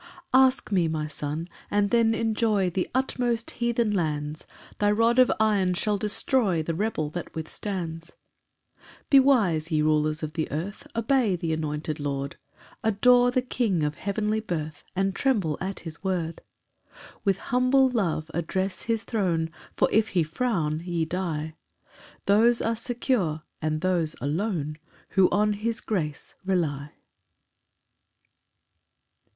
[0.31, 4.47] 4 "Ask me, my Son, and then enjoy "The utmost heathen lands:
[4.79, 8.11] "Thy rod of iron shall destroy "The rebel that withstands."
[8.79, 12.37] 5 Be wise, ye rulers of the earth, Obey th' anointed Lord,
[12.83, 16.41] Adore the king of heavenly birth, And tremble at his word.
[17.13, 21.53] 6 With humble love address his throne, For if he frown ye die;
[22.25, 24.79] Those are secure, and those alone,
[25.09, 26.93] Who on his grace rely.